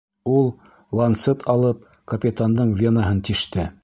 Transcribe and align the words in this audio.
Ул, 0.35 0.45
ланцет 0.99 1.45
алып, 1.53 1.85
капитандың 2.13 2.73
венаһын 2.81 3.23
тиште. 3.29 3.67